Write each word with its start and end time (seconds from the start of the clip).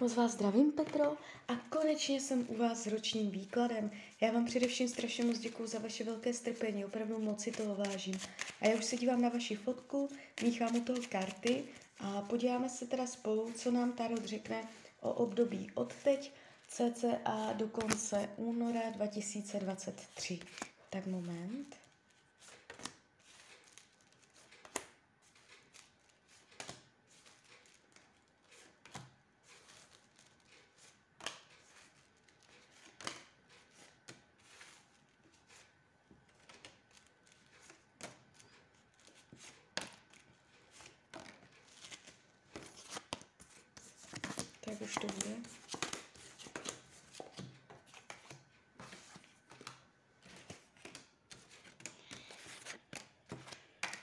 Moc 0.00 0.14
vás 0.14 0.32
zdravím, 0.32 0.72
Petro, 0.72 1.16
a 1.48 1.56
konečně 1.56 2.20
jsem 2.20 2.46
u 2.48 2.56
vás 2.56 2.82
s 2.82 2.86
ročním 2.86 3.30
výkladem. 3.30 3.90
Já 4.20 4.32
vám 4.32 4.44
především 4.44 4.88
strašně 4.88 5.24
moc 5.24 5.38
děkuji 5.38 5.66
za 5.66 5.78
vaše 5.78 6.04
velké 6.04 6.34
strpení, 6.34 6.84
opravdu 6.84 7.18
moc 7.18 7.42
si 7.42 7.50
toho 7.52 7.74
vážím. 7.74 8.14
A 8.60 8.66
já 8.66 8.76
už 8.76 8.84
se 8.84 8.96
dívám 8.96 9.22
na 9.22 9.28
vaši 9.28 9.56
fotku, 9.56 10.08
míchám 10.42 10.76
u 10.76 10.80
toho 10.80 10.98
karty 11.08 11.64
a 11.98 12.22
podíváme 12.22 12.68
se 12.68 12.86
teda 12.86 13.06
spolu, 13.06 13.52
co 13.52 13.70
nám 13.70 13.92
Tarot 13.92 14.24
řekne 14.24 14.68
o 15.00 15.12
období 15.12 15.70
od 15.74 15.94
teď 16.04 16.32
cca 16.68 17.52
do 17.52 17.68
konce 17.68 18.28
února 18.36 18.90
2023. 18.90 20.38
Tak 20.90 21.06
moment. 21.06 21.79
Tak 44.80 44.88
už 44.88 44.94
to 44.94 45.06
bude. 45.06 45.36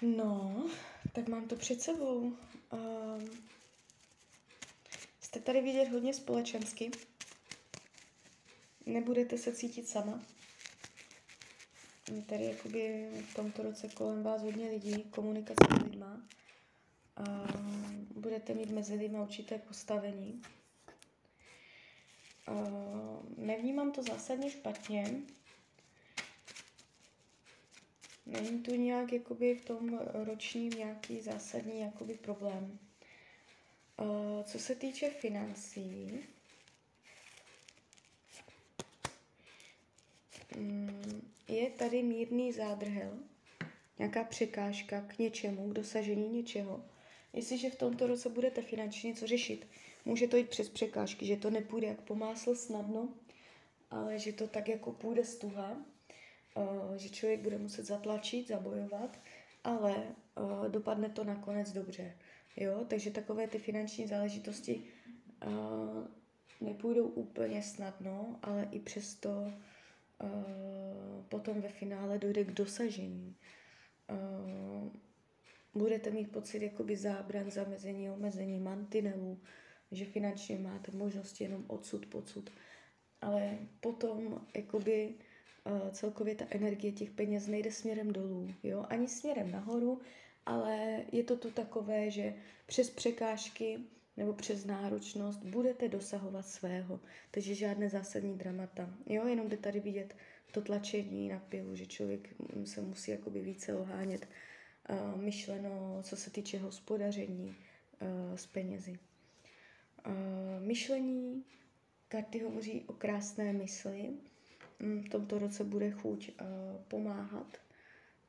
No, 0.02 0.66
tak 1.14 1.28
mám 1.28 1.48
to 1.48 1.56
před 1.56 1.82
sebou. 1.82 2.20
Um, 2.72 3.30
jste 5.22 5.40
tady 5.40 5.62
vidět 5.62 5.90
hodně 5.90 6.14
společensky. 6.14 6.92
Nebudete 8.86 9.38
se 9.38 9.54
cítit 9.54 9.88
sama. 9.88 10.22
Tady 12.26 12.44
jakoby 12.46 13.10
v 13.32 13.36
tomto 13.36 13.64
roce 13.64 13.90
kolem 13.90 14.24
vás 14.24 14.42
hodně 14.42 14.70
lidí, 14.70 15.04
komunikace 15.04 15.66
s 15.80 15.84
lidma. 15.84 16.22
Um, 17.28 18.08
budete 18.16 18.54
mít 18.54 18.70
mezi 18.70 18.94
lidmi 18.96 19.20
určité 19.20 19.58
postavení. 19.58 20.42
Uh, 22.48 23.26
nevnímám 23.38 23.92
to 23.92 24.04
zásadně 24.04 24.50
špatně. 24.52 25.22
Není 28.26 28.64
tu 28.64 28.76
nějak 28.76 29.14
jakoby 29.14 29.56
v 29.56 29.66
tom 29.66 30.00
ročním 30.14 30.70
nějaký 30.70 31.22
zásadní 31.22 31.82
jakoby 31.82 32.14
problém. 32.14 32.80
Uh, 34.00 34.44
co 34.44 34.60
se 34.60 34.76
týče 34.76 35.10
financí, 35.10 36.20
um, 40.58 41.22
je 41.48 41.70
tady 41.70 42.04
mírný 42.04 42.54
zádrhel, 42.54 43.18
nějaká 44.00 44.24
překážka 44.24 45.02
k 45.02 45.20
něčemu, 45.20 45.70
k 45.70 45.74
dosažení 45.74 46.30
něčeho. 46.30 46.86
Jestliže 47.38 47.70
v 47.70 47.76
tomto 47.76 48.08
roce 48.08 48.30
budete 48.30 48.62
finančně 48.62 49.08
něco 49.08 49.28
řešit, 49.28 49.68
může 50.06 50.28
to 50.28 50.38
jít 50.38 50.50
přes 50.50 50.70
překážky, 50.70 51.26
že 51.26 51.38
to 51.38 51.50
nepůjde 51.50 51.88
jak 51.88 52.02
pomásl 52.02 52.56
snadno, 52.56 53.10
ale 53.92 54.20
že 54.20 54.34
to 54.34 54.48
tak 54.48 54.68
jako 54.68 54.92
půjde 54.92 55.26
stuha, 55.26 55.78
uh, 56.56 56.96
že 56.96 57.10
člověk 57.10 57.40
bude 57.40 57.58
muset 57.58 57.86
zatlačit, 57.86 58.48
zabojovat, 58.48 59.20
ale 59.64 59.96
uh, 59.96 60.68
dopadne 60.68 61.10
to 61.10 61.24
nakonec 61.24 61.72
dobře. 61.72 62.18
Jo? 62.56 62.86
Takže 62.88 63.12
takové 63.12 63.48
ty 63.48 63.58
finanční 63.58 64.08
záležitosti 64.08 64.84
uh, 65.46 66.08
nepůjdou 66.62 67.08
úplně 67.08 67.64
snadno, 67.64 68.40
ale 68.44 68.68
i 68.72 68.80
přesto 68.80 69.54
potom 71.30 71.62
ve 71.62 71.70
finále 71.70 72.18
dojde 72.18 72.44
k 72.44 72.52
dosažení. 72.52 73.36
Budete 75.76 76.12
mít 76.12 76.32
pocit 76.32 76.62
jakoby 76.62 76.98
zábran, 76.98 77.52
zamezení, 77.52 78.10
omezení, 78.10 78.60
mantinelů, 78.60 79.40
že 79.92 80.06
finančně 80.06 80.60
máte 80.60 80.92
možnosti 80.92 81.44
jenom 81.44 81.66
odsud, 81.68 82.06
pocud. 82.06 82.50
Ale 83.22 83.58
potom 83.80 84.46
jakoby 84.56 85.16
uh, 85.66 85.90
celkově 85.90 86.36
ta 86.36 86.46
energie 86.50 86.94
těch 86.94 87.12
peněz 87.12 87.48
nejde 87.48 87.72
směrem 87.72 88.14
dolů, 88.14 88.54
jo, 88.64 88.86
ani 88.90 89.08
směrem 89.08 89.52
nahoru, 89.52 90.02
ale 90.46 91.04
je 91.12 91.24
to 91.24 91.38
tu 91.38 91.52
takové, 91.52 92.12
že 92.12 92.34
přes 92.66 92.90
překážky 92.90 93.80
nebo 94.18 94.34
přes 94.34 94.66
náročnost 94.66 95.44
budete 95.44 95.90
dosahovat 95.90 96.48
svého. 96.48 97.00
Takže 97.32 97.56
žádné 97.56 97.90
zásadní 97.90 98.38
dramata. 98.38 98.90
Jo, 99.06 99.28
jenom 99.28 99.50
jde 99.50 99.58
tady 99.58 99.80
vidět 99.80 100.16
to 100.52 100.62
tlačení 100.62 101.30
na 101.30 101.40
pilu, 101.40 101.76
že 101.76 101.86
člověk 101.86 102.36
se 102.66 102.82
musí 102.82 103.12
jakoby 103.12 103.42
více 103.42 103.76
ohánět 103.76 104.28
myšleno, 105.16 106.00
co 106.04 106.16
se 106.16 106.30
týče 106.30 106.58
hospodaření 106.60 107.56
uh, 108.02 108.36
s 108.36 108.46
penězi. 108.46 109.00
Uh, 110.08 110.14
myšlení, 110.66 111.44
karty 112.08 112.40
hovoří 112.40 112.84
o 112.88 112.94
krásné 112.94 113.54
mysli. 113.54 114.10
Mm, 114.80 115.04
v 115.04 115.10
tomto 115.10 115.40
roce 115.40 115.64
bude 115.64 115.92
chuť 115.92 116.32
pomáhat 116.88 117.58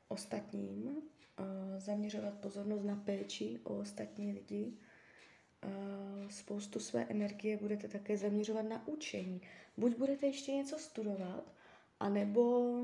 ostatním, 0.09 0.97
zaměřovat 1.79 2.35
pozornost 2.35 2.85
na 2.85 2.97
péči 2.97 3.61
o 3.65 3.79
ostatní 3.79 4.33
lidi. 4.33 4.73
Spoustu 6.29 6.81
své 6.81 7.05
energie 7.05 7.57
budete 7.57 7.89
také 7.89 8.17
zaměřovat 8.17 8.63
na 8.63 8.89
učení. 8.89 9.41
Buď 9.77 9.97
budete 9.97 10.27
ještě 10.27 10.53
něco 10.53 10.79
studovat, 10.79 11.53
anebo 12.01 12.75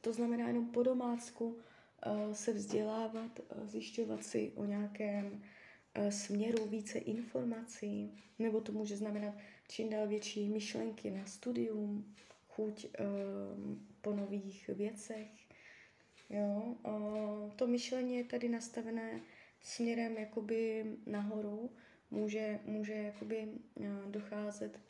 to 0.00 0.12
znamená 0.12 0.48
jenom 0.48 0.66
po 0.66 0.82
domácku 0.82 1.56
se 2.32 2.52
vzdělávat, 2.52 3.40
uh, 3.40 3.66
zjišťovat 3.66 4.24
si 4.24 4.52
o 4.54 4.64
nějakém 4.64 5.42
směru 6.10 6.66
více 6.66 6.98
informací, 6.98 8.22
nebo 8.38 8.60
to 8.60 8.72
může 8.72 8.96
znamenat 8.96 9.34
čím 9.68 9.90
dál 9.90 10.08
větší 10.08 10.48
myšlenky 10.48 11.10
na 11.10 11.26
studium, 11.26 12.14
chuť 12.48 12.86
po 14.00 14.12
nových 14.12 14.68
věcech. 14.68 15.28
Jo? 16.30 16.74
To 17.56 17.66
myšlení 17.66 18.16
je 18.16 18.24
tady 18.24 18.48
nastavené 18.48 19.20
směrem 19.60 20.16
jakoby 20.16 20.84
nahoru, 21.06 21.70
může, 22.10 22.60
může 22.64 22.92
jakoby 22.92 23.48
docházet 24.06 24.80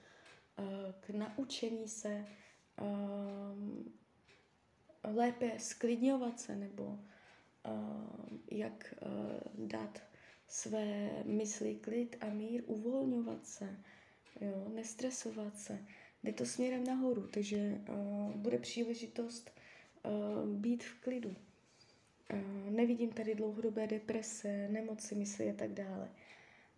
k 1.00 1.10
naučení 1.10 1.88
se 1.88 2.26
lépe 5.14 5.52
sklidňovat 5.58 6.40
se 6.40 6.56
nebo 6.56 6.98
jak 8.50 8.94
dát 9.58 10.02
své 10.48 11.10
mysli 11.24 11.74
klid 11.74 12.16
a 12.20 12.26
mír, 12.26 12.62
uvolňovat 12.66 13.46
se, 13.46 13.76
jo, 14.40 14.68
nestresovat 14.74 15.58
se. 15.58 15.78
Jde 16.22 16.32
to 16.32 16.46
směrem 16.46 16.84
nahoru, 16.84 17.26
takže 17.26 17.80
uh, 17.88 18.30
bude 18.34 18.58
příležitost 18.58 19.50
uh, 20.04 20.48
být 20.48 20.84
v 20.84 20.94
klidu. 21.00 21.28
Uh, 22.32 22.70
nevidím 22.70 23.10
tady 23.12 23.34
dlouhodobé 23.34 23.86
deprese, 23.86 24.68
nemoci 24.68 25.14
mysli 25.14 25.50
a 25.50 25.54
tak 25.54 25.72
dále. 25.72 26.10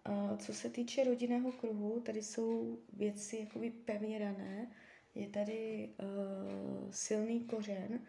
Uh, 0.09 0.37
co 0.37 0.55
se 0.55 0.71
týče 0.71 1.05
rodinného 1.05 1.53
kruhu, 1.53 2.01
tady 2.01 2.23
jsou 2.23 2.79
věci 2.93 3.37
jakoby 3.37 3.71
pevně 3.71 4.19
dané. 4.19 4.71
Je 5.19 5.29
tady 5.29 5.89
uh, 6.03 6.91
silný 6.91 7.41
kořen, 7.41 8.01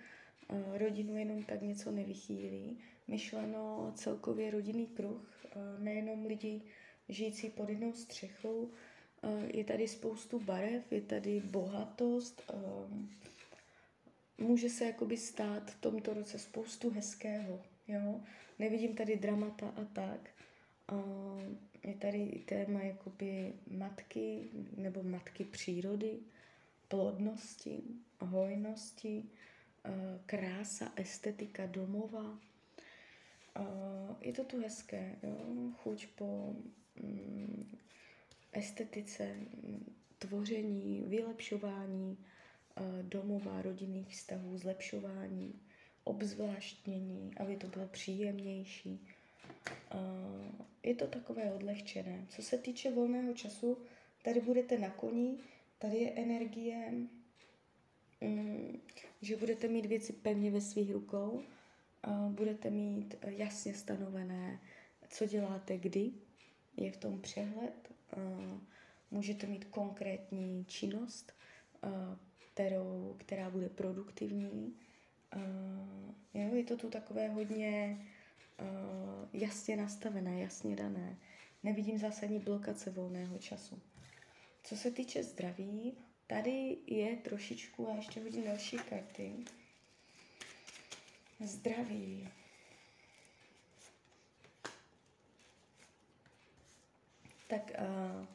uh, 0.47 0.77
rodinu 0.77 1.17
jenom 1.17 1.43
tak 1.43 1.61
něco 1.61 1.91
nevychýlí. 1.91 2.77
Myšleno 3.07 3.91
celkově 3.95 4.51
rodinný 4.51 4.87
kruh, 4.87 5.39
Eh, 5.55 5.79
nejenom 5.79 6.25
lidi 6.25 6.61
žijící 7.09 7.49
pod 7.49 7.69
jednou 7.69 7.93
střechou. 7.93 8.69
Eh, 9.23 9.57
je 9.57 9.63
tady 9.63 9.87
spoustu 9.87 10.39
barev, 10.39 10.91
je 10.91 11.01
tady 11.01 11.39
bohatost. 11.39 12.41
Eh, 12.53 12.53
může 14.37 14.69
se 14.69 14.85
jakoby 14.85 15.17
stát 15.17 15.71
v 15.71 15.81
tomto 15.81 16.13
roce 16.13 16.39
spoustu 16.39 16.89
hezkého. 16.89 17.61
Jo? 17.87 18.21
Nevidím 18.59 18.95
tady 18.95 19.15
dramata 19.15 19.67
a 19.67 19.85
tak. 19.93 20.29
Je 21.83 21.93
tady 21.93 22.41
téma 22.45 22.81
jakoby 22.81 23.53
matky 23.67 24.49
nebo 24.77 25.03
matky 25.03 25.43
přírody, 25.43 26.19
plodnosti, 26.89 27.83
hojnosti, 28.19 29.29
krása, 30.25 30.91
estetika 30.95 31.65
domova, 31.65 32.37
Uh, 33.59 34.15
je 34.21 34.33
to 34.33 34.43
tu 34.43 34.61
hezké, 34.61 35.15
jo? 35.23 35.35
chuť 35.83 36.07
po 36.15 36.55
um, 37.03 37.77
estetice, 38.51 39.35
tvoření, 40.19 41.03
vylepšování 41.07 42.17
uh, 42.17 43.03
domova, 43.03 43.61
rodinných 43.61 44.07
vztahů, 44.07 44.57
zlepšování, 44.57 45.59
obzvláštnění, 46.03 47.31
aby 47.37 47.57
to 47.57 47.67
bylo 47.67 47.87
příjemnější. 47.87 49.07
Je 50.83 50.95
to 50.95 51.07
takové 51.07 51.53
odlehčené. 51.53 52.25
Co 52.29 52.41
se 52.41 52.57
týče 52.57 52.91
volného 52.91 53.33
času, 53.33 53.77
tady 54.23 54.41
budete 54.41 54.77
na 54.77 54.89
koni, 54.89 55.37
tady 55.79 55.97
je 55.97 56.11
energie, 56.11 56.93
um, 58.21 58.81
že 59.21 59.37
budete 59.37 59.67
mít 59.67 59.85
věci 59.85 60.13
pevně 60.13 60.51
ve 60.51 60.61
svých 60.61 60.93
rukou, 60.93 61.43
budete 62.29 62.69
mít 62.69 63.15
jasně 63.27 63.73
stanovené, 63.73 64.59
co 65.09 65.25
děláte 65.25 65.77
kdy, 65.77 66.11
je 66.77 66.91
v 66.91 66.97
tom 66.97 67.21
přehled, 67.21 67.91
můžete 69.11 69.47
mít 69.47 69.65
konkrétní 69.65 70.65
činnost, 70.65 71.33
kterou, 72.51 73.15
která 73.17 73.49
bude 73.49 73.69
produktivní. 73.69 74.75
Je 76.33 76.63
to 76.63 76.77
tu 76.77 76.89
takové 76.89 77.27
hodně 77.27 77.97
jasně 79.33 79.77
nastavené, 79.77 80.41
jasně 80.41 80.75
dané. 80.75 81.17
Nevidím 81.63 81.97
zásadní 81.97 82.39
blokace 82.39 82.91
volného 82.91 83.37
času. 83.37 83.79
Co 84.63 84.77
se 84.77 84.91
týče 84.91 85.23
zdraví, 85.23 85.97
tady 86.27 86.77
je 86.87 87.15
trošičku, 87.15 87.89
a 87.89 87.95
ještě 87.95 88.23
hodím 88.23 88.43
další 88.43 88.77
karty. 88.77 89.33
Zdraví. 91.39 92.29
Tak 97.47 97.71
uh, 97.79 98.25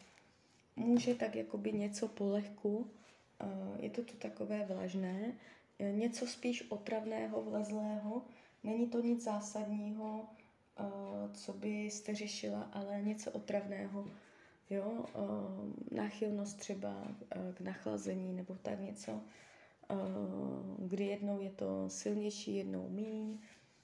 může 0.76 1.14
tak 1.14 1.34
jakoby 1.34 1.72
něco 1.72 2.08
polehku, 2.08 2.76
uh, 2.76 3.84
je 3.84 3.90
to 3.90 4.04
tu 4.04 4.16
takové 4.16 4.66
vlažné, 4.66 5.32
něco 5.78 6.26
spíš 6.26 6.64
otravného, 6.70 7.42
vlezlého, 7.42 8.22
Není 8.64 8.88
to 8.88 9.00
nic 9.00 9.22
zásadního, 9.22 10.26
co 11.34 11.52
byste 11.52 12.14
řešila, 12.14 12.62
ale 12.72 13.02
něco 13.02 13.30
otravného. 13.30 14.10
Jo? 14.70 15.04
Uh, 15.14 15.72
náchylnost 15.90 16.58
třeba 16.58 17.02
uh, 17.02 17.54
k 17.54 17.60
nachlazení 17.60 18.32
nebo 18.32 18.54
tak 18.54 18.80
něco, 18.80 19.12
uh, 19.12 20.88
kdy 20.88 21.04
jednou 21.04 21.40
je 21.40 21.50
to 21.50 21.88
silnější, 21.88 22.56
jednou 22.56 22.88
míň, 22.88 23.38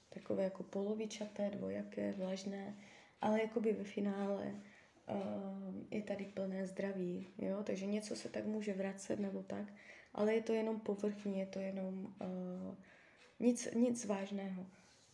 takové 0.09 0.44
jako 0.44 0.62
polovičaté, 0.62 1.50
dvojaké, 1.50 2.12
vlažné, 2.12 2.77
ale 3.21 3.43
jakoby 3.43 3.73
ve 3.73 3.85
finále 3.85 4.55
uh, 4.55 5.75
je 5.91 6.03
tady 6.03 6.25
plné 6.25 6.67
zdraví, 6.67 7.29
jo? 7.38 7.62
takže 7.65 7.87
něco 7.87 8.17
se 8.17 8.29
tak 8.29 8.47
může 8.47 8.75
vracet 8.75 9.21
nebo 9.21 9.43
tak, 9.43 9.73
ale 10.15 10.35
je 10.35 10.43
to 10.43 10.53
jenom 10.53 10.81
povrchní, 10.81 11.38
je 11.38 11.47
to 11.47 11.59
jenom 11.59 12.05
uh, 12.05 12.75
nic, 13.41 13.69
nic 13.75 14.05
vážného. 14.05 14.67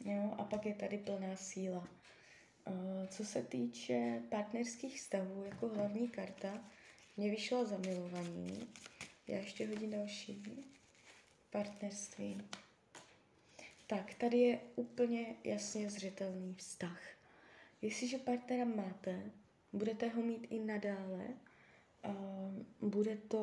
Jo? 0.04 0.34
A 0.38 0.44
pak 0.44 0.66
je 0.66 0.74
tady 0.74 0.98
plná 0.98 1.36
síla. 1.36 1.88
Uh, 2.66 3.06
co 3.08 3.24
se 3.24 3.42
týče 3.42 4.22
partnerských 4.28 4.96
vztahů, 5.00 5.44
jako 5.44 5.68
hlavní 5.68 6.08
karta, 6.08 6.64
mě 7.16 7.30
vyšlo 7.30 7.66
zamilovaní. 7.66 8.68
Já 9.26 9.36
ještě 9.36 9.66
hodím 9.68 9.90
další. 9.90 10.42
Partnerství. 11.50 12.42
Tak, 13.86 14.14
tady 14.14 14.38
je 14.38 14.60
úplně 14.76 15.34
jasně 15.44 15.90
zřetelný 15.90 16.54
vztah. 16.54 17.02
Jestliže 17.82 18.18
partnera 18.18 18.64
máte, 18.64 19.22
budete 19.72 20.08
ho 20.08 20.22
mít 20.22 20.46
i 20.50 20.58
nadále. 20.58 21.24
Uh, 22.08 22.90
bude 22.90 23.16
to 23.16 23.38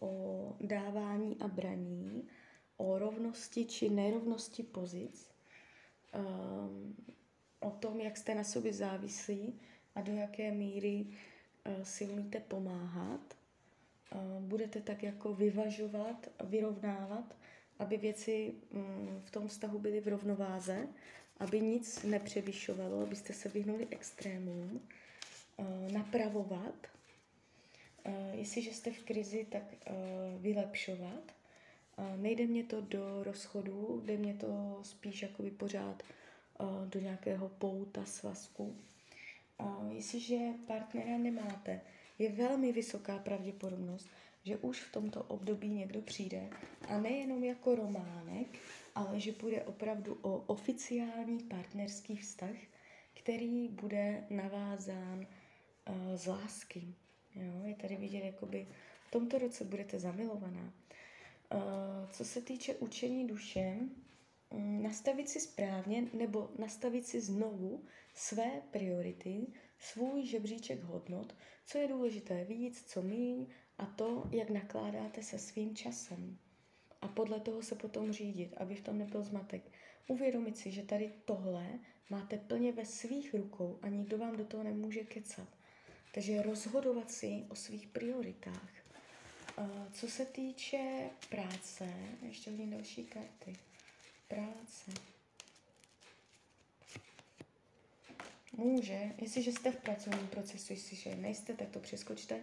o 0.00 0.52
dávání 0.60 1.36
a 1.40 1.48
braní, 1.48 2.28
o 2.76 2.98
rovnosti 2.98 3.64
či 3.64 3.90
nerovnosti 3.90 4.62
pozic, 4.62 5.30
um, 6.14 6.96
o 7.66 7.70
tom, 7.70 8.00
jak 8.00 8.16
jste 8.16 8.34
na 8.34 8.44
sobě 8.44 8.72
závislí 8.72 9.60
a 9.94 10.00
do 10.00 10.12
jaké 10.12 10.50
míry 10.50 11.06
uh, 11.06 11.82
si 11.82 12.08
umíte 12.08 12.40
pomáhat. 12.40 13.20
Uh, 14.14 14.42
budete 14.42 14.80
tak 14.80 15.02
jako 15.02 15.34
vyvažovat, 15.34 16.28
vyrovnávat, 16.44 17.36
aby 17.78 17.96
věci 17.96 18.54
um, 18.70 19.22
v 19.24 19.30
tom 19.30 19.48
vztahu 19.48 19.78
byly 19.78 20.00
v 20.00 20.08
rovnováze, 20.08 20.88
aby 21.38 21.60
nic 21.60 22.02
nepřevyšovalo, 22.02 23.00
abyste 23.02 23.32
se 23.32 23.48
vyhnuli 23.48 23.86
extrémům, 23.90 24.80
uh, 25.56 25.92
napravovat. 25.92 26.74
Jestliže 28.32 28.70
jste 28.70 28.90
v 28.90 29.02
krizi, 29.02 29.46
tak 29.50 29.62
vylepšovat 30.38 31.32
Nejde 32.16 32.46
mě 32.46 32.64
to 32.64 32.80
do 32.80 33.24
rozchodu, 33.24 34.02
jde 34.04 34.16
mě 34.16 34.34
to 34.34 34.78
spíš 34.82 35.22
jakoby 35.22 35.50
pořád 35.50 36.02
do 36.84 37.00
nějakého 37.00 37.48
pouta 37.48 38.04
svazku. 38.04 38.76
Jestliže 39.90 40.38
partnera 40.66 41.18
nemáte, 41.18 41.80
je 42.18 42.32
velmi 42.32 42.72
vysoká 42.72 43.18
pravděpodobnost, 43.18 44.08
že 44.44 44.56
už 44.56 44.80
v 44.80 44.92
tomto 44.92 45.22
období 45.22 45.68
někdo 45.68 46.02
přijde 46.02 46.50
a 46.88 46.98
nejenom 46.98 47.44
jako 47.44 47.74
románek, 47.74 48.46
ale 48.94 49.20
že 49.20 49.32
půjde 49.32 49.62
opravdu 49.62 50.18
o 50.22 50.36
oficiální 50.36 51.38
partnerský 51.38 52.16
vztah, 52.16 52.56
který 53.14 53.68
bude 53.68 54.24
navázán 54.30 55.18
uh, 55.18 56.16
z 56.16 56.26
lásky. 56.26 56.82
Jo? 57.34 57.62
Je 57.64 57.74
tady 57.74 57.96
vidět, 57.96 58.24
jakoby 58.24 58.66
v 59.08 59.10
tomto 59.10 59.38
roce 59.38 59.64
budete 59.64 59.98
zamilovaná. 59.98 60.72
Eh, 61.50 62.06
co 62.10 62.24
se 62.24 62.40
týče 62.40 62.74
učení 62.74 63.26
duše, 63.26 63.60
mm, 63.60 64.02
nastavit 64.56 65.28
si 65.28 65.40
správně 65.40 66.08
nebo 66.12 66.50
nastavit 66.58 67.06
si 67.06 67.20
znovu 67.20 67.84
své 68.14 68.62
priority, 68.70 69.46
svůj 69.78 70.26
žebříček 70.26 70.82
hodnot, 70.82 71.34
co 71.66 71.78
je 71.78 71.88
důležité 71.88 72.44
víc, 72.44 72.84
co 72.86 73.02
míň 73.02 73.46
a 73.78 73.86
to, 73.86 74.28
jak 74.30 74.50
nakládáte 74.50 75.22
se 75.22 75.38
svým 75.38 75.76
časem. 75.76 76.38
A 77.00 77.08
podle 77.08 77.40
toho 77.40 77.62
se 77.62 77.74
potom 77.74 78.12
řídit, 78.12 78.54
aby 78.56 78.74
v 78.74 78.80
tom 78.80 78.98
nebyl 78.98 79.22
zmatek. 79.22 79.62
Uvědomit 80.08 80.58
si, 80.58 80.70
že 80.70 80.82
tady 80.82 81.12
tohle 81.24 81.66
máte 82.10 82.38
plně 82.38 82.72
ve 82.72 82.86
svých 82.86 83.34
rukou 83.34 83.78
a 83.82 83.88
nikdo 83.88 84.18
vám 84.18 84.36
do 84.36 84.44
toho 84.44 84.62
nemůže 84.62 85.04
kecat. 85.04 85.48
Takže 86.14 86.42
rozhodovat 86.42 87.10
si 87.10 87.44
o 87.48 87.54
svých 87.54 87.86
prioritách. 87.86 88.70
Co 89.92 90.08
se 90.08 90.24
týče 90.24 91.10
práce, 91.30 91.88
ještě 92.22 92.50
hodně 92.50 92.66
další 92.66 93.04
karty. 93.04 93.56
Práce. 94.28 94.90
Může, 98.56 99.12
jestliže 99.18 99.52
jste 99.52 99.72
v 99.72 99.76
pracovním 99.76 100.28
procesu, 100.28 100.72
jestliže 100.72 101.16
nejste, 101.16 101.54
tak 101.54 101.68
to 101.68 101.78
přeskočte, 101.78 102.40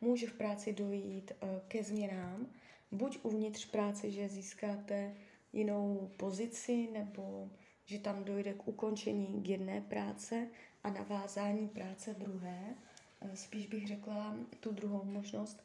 může 0.00 0.26
v 0.26 0.32
práci 0.32 0.72
dojít 0.72 1.32
uh, 1.42 1.48
ke 1.68 1.84
změnám, 1.84 2.46
buď 2.92 3.18
uvnitř 3.22 3.66
práce, 3.66 4.10
že 4.10 4.28
získáte 4.28 5.14
jinou 5.52 6.10
pozici, 6.16 6.88
nebo 6.92 7.50
že 7.84 7.98
tam 7.98 8.24
dojde 8.24 8.54
k 8.54 8.68
ukončení 8.68 9.42
jedné 9.48 9.80
práce 9.80 10.48
a 10.84 10.90
navázání 10.90 11.68
práce 11.68 12.14
druhé. 12.14 12.74
Uh, 13.20 13.34
spíš 13.34 13.66
bych 13.66 13.86
řekla 13.86 14.36
tu 14.60 14.72
druhou 14.72 15.04
možnost, 15.04 15.62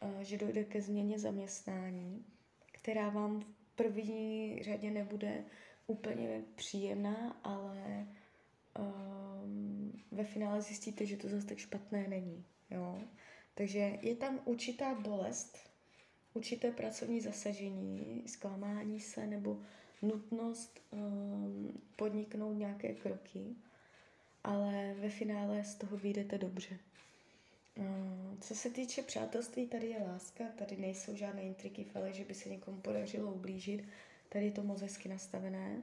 Eh, 0.00 0.24
že 0.24 0.38
dojde 0.38 0.64
ke 0.64 0.82
změně 0.82 1.18
zaměstnání, 1.18 2.24
která 2.72 3.08
vám 3.08 3.44
první 3.76 4.58
řadě 4.62 4.90
nebude 4.90 5.44
úplně 5.86 6.42
příjemná, 6.54 7.40
ale 7.44 8.06
um, 8.78 10.02
ve 10.10 10.24
finále 10.24 10.62
zjistíte, 10.62 11.06
že 11.06 11.16
to 11.16 11.28
zase 11.28 11.46
tak 11.46 11.58
špatné 11.58 12.08
není. 12.08 12.44
Jo? 12.70 12.98
Takže 13.54 13.98
je 14.02 14.16
tam 14.16 14.40
určitá 14.44 14.94
bolest, 14.94 15.58
určité 16.34 16.70
pracovní 16.70 17.20
zasažení, 17.20 18.22
zklamání 18.26 19.00
se 19.00 19.26
nebo 19.26 19.60
nutnost 20.02 20.80
um, 20.90 21.82
podniknout 21.96 22.52
nějaké 22.52 22.94
kroky, 22.94 23.56
ale 24.44 24.94
ve 24.94 25.08
finále 25.08 25.64
z 25.64 25.74
toho 25.74 25.96
vyjdete 25.96 26.38
dobře. 26.38 26.78
Mm, 27.76 28.38
co 28.40 28.54
se 28.54 28.70
týče 28.70 29.02
přátelství, 29.02 29.66
tady 29.66 29.86
je 29.86 29.98
láska, 29.98 30.44
tady 30.58 30.76
nejsou 30.76 31.16
žádné 31.16 31.42
intriky, 31.42 31.86
ale 31.94 32.12
že 32.12 32.24
by 32.24 32.34
se 32.34 32.48
někomu 32.48 32.80
podařilo 32.80 33.32
ublížit. 33.32 33.88
Tady 34.28 34.44
je 34.44 34.50
to 34.50 34.62
moc 34.62 34.80
hezky 34.80 35.08
nastavené. 35.08 35.82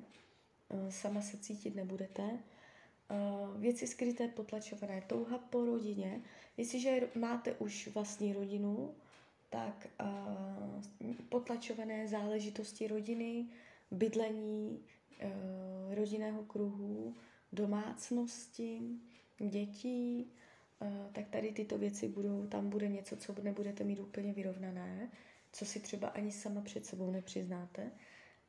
Mm, 0.74 0.92
sama 0.92 1.22
se 1.22 1.38
cítit 1.38 1.76
nebudete. 1.76 2.24
Mm, 2.24 3.62
věci 3.62 3.88
skryté, 3.88 4.28
potlačované, 4.28 5.04
touha 5.08 5.38
po 5.38 5.66
rodině. 5.66 6.22
Jestliže 6.58 7.10
máte 7.16 7.54
už 7.54 7.88
vlastní 7.88 8.34
rodinu, 8.34 8.96
tak 9.50 9.88
potlačované 11.30 12.08
záležitosti 12.08 12.88
rodiny, 12.88 13.46
bydlení, 13.92 14.80
rodinného 15.90 16.44
kruhu, 16.44 17.16
domácnosti, 17.52 18.82
dětí, 19.40 20.32
Eh, 20.32 20.53
tak 21.12 21.28
tady 21.28 21.52
tyto 21.52 21.78
věci 21.78 22.08
budou, 22.08 22.48
tam 22.48 22.70
bude 22.70 22.88
něco, 22.88 23.18
co 23.18 23.36
nebudete 23.42 23.84
mít 23.84 24.00
úplně 24.00 24.34
vyrovnané, 24.34 25.12
co 25.52 25.66
si 25.66 25.80
třeba 25.80 26.08
ani 26.08 26.32
sama 26.32 26.62
před 26.62 26.86
sebou 26.86 27.12
nepřiznáte. 27.12 27.92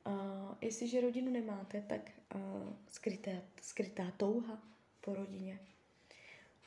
Uh, 0.07 0.55
jestliže 0.61 1.01
rodinu 1.01 1.33
nemáte, 1.33 1.85
tak 1.89 2.11
uh, 2.35 2.41
skrytá, 2.89 3.31
skrytá 3.63 4.13
touha 4.17 4.63
po 5.01 5.15
rodině. 5.15 5.61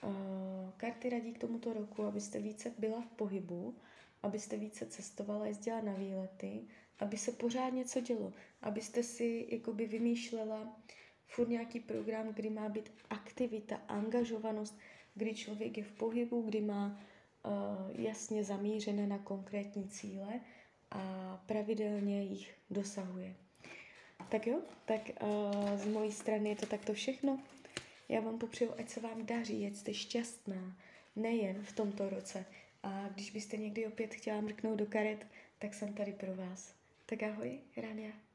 Uh, 0.03 0.69
karty 0.77 1.09
radí 1.09 1.33
k 1.33 1.39
tomuto 1.39 1.73
roku, 1.73 2.03
abyste 2.03 2.39
více 2.39 2.73
byla 2.77 3.01
v 3.01 3.07
pohybu, 3.07 3.75
abyste 4.23 4.57
více 4.57 4.85
cestovala, 4.85 5.45
jezdila 5.45 5.81
na 5.81 5.93
výlety, 5.93 6.61
aby 6.99 7.17
se 7.17 7.31
pořád 7.31 7.69
něco 7.69 8.01
dělo, 8.01 8.33
abyste 8.61 9.03
si 9.03 9.47
jakoby 9.51 9.87
vymýšlela 9.87 10.79
furt 11.27 11.49
nějaký 11.49 11.79
program, 11.79 12.33
kdy 12.33 12.49
má 12.49 12.69
být 12.69 12.91
aktivita, 13.09 13.75
angažovanost, 13.75 14.77
kdy 15.17 15.35
člověk 15.35 15.77
je 15.77 15.83
v 15.83 15.91
pohybu, 15.91 16.41
kdy 16.41 16.61
má 16.61 16.99
uh, 17.45 17.51
jasně 18.01 18.43
zamířené 18.43 19.07
na 19.07 19.17
konkrétní 19.17 19.87
cíle 19.87 20.39
a 20.91 21.37
pravidelně 21.45 22.23
jich 22.23 22.55
dosahuje. 22.69 23.35
Tak 24.29 24.47
jo, 24.47 24.61
tak 24.85 25.01
uh, 25.21 25.77
z 25.77 25.87
mojí 25.87 26.11
strany 26.11 26.49
je 26.49 26.55
to 26.55 26.65
takto 26.65 26.93
všechno. 26.93 27.39
Já 28.09 28.21
vám 28.21 28.37
popřeju, 28.37 28.71
ať 28.77 28.89
se 28.89 28.99
vám 28.99 29.25
daří, 29.25 29.67
ať 29.67 29.75
jste 29.75 29.93
šťastná, 29.93 30.77
nejen 31.15 31.63
v 31.63 31.75
tomto 31.75 32.09
roce. 32.09 32.45
A 32.83 33.09
když 33.13 33.31
byste 33.31 33.57
někdy 33.57 33.87
opět 33.87 34.13
chtěla 34.13 34.41
mrknout 34.41 34.79
do 34.79 34.85
karet, 34.85 35.27
tak 35.59 35.73
jsem 35.73 35.93
tady 35.93 36.13
pro 36.13 36.35
vás. 36.35 36.73
Tak 37.05 37.23
ahoj, 37.23 37.59
Rania. 37.77 38.26